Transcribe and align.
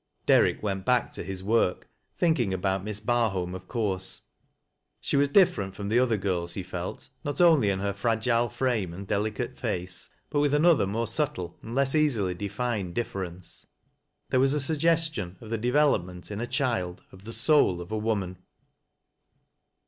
Derrick 0.25 0.63
went 0.63 0.83
back 0.83 1.11
to 1.11 1.23
his 1.23 1.43
work, 1.43 1.87
thinking 2.17 2.55
about 2.55 2.83
Misi 2.83 3.03
Earholm, 3.03 3.53
of 3.53 3.67
course. 3.67 4.21
She 4.99 5.15
was 5.15 5.27
different 5.27 5.75
from 5.75 5.91
othe; 5.91 6.19
girla 6.19 6.51
he 6.51 6.63
felt, 6.63 7.09
not 7.23 7.39
only 7.39 7.69
in 7.69 7.77
her 7.81 7.93
fi 7.93 8.13
agile 8.13 8.49
frame 8.49 8.95
and 8.95 9.05
delicate 9.05 9.55
face 9.59 10.09
bat 10.31 10.41
with 10.41 10.55
another 10.55 10.87
more 10.87 11.05
subtle 11.05 11.55
and 11.61 11.75
less 11.75 11.93
easily 11.93 12.33
defined 12.33 12.95
dif 12.95 13.13
ference. 13.13 13.67
There 14.31 14.39
was 14.39 14.55
a 14.55 14.59
suggestion 14.59 15.37
of 15.39 15.51
the 15.51 15.59
developraent 15.59 16.31
ir 16.31 16.41
a 16.41 16.47
child 16.47 17.03
of 17.11 17.23
the 17.25 17.31
soul 17.31 17.79
of 17.79 17.91
a 17.91 17.97
woman. 17.99 18.37